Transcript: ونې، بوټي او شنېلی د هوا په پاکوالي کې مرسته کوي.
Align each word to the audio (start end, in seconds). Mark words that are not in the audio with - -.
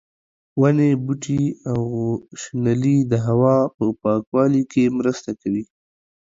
ونې، 0.59 0.91
بوټي 1.05 1.43
او 1.71 1.79
شنېلی 2.41 2.97
د 3.11 3.13
هوا 3.27 3.55
په 3.75 3.85
پاکوالي 4.01 4.63
کې 4.71 4.83
مرسته 4.97 5.31
کوي. 5.41 5.63